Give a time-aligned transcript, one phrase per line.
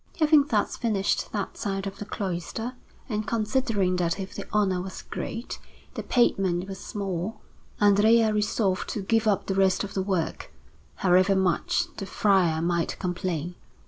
[0.19, 2.73] Having thus finished that side of the cloister,
[3.07, 5.59] and considering that if the honour was great,
[5.93, 7.39] the payment was small,
[7.79, 10.51] Andrea resolved to give up the rest of the work,
[10.95, 13.53] however much the friar might complain.